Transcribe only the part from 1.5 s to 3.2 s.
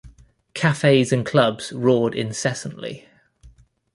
roared incessantly.